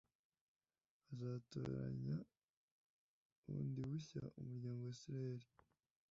azatoranya 1.11 2.15
bundi 3.43 3.79
bushya 3.89 4.23
umuryango 4.39 4.81
wa 4.85 4.93
Israheli 4.97 5.47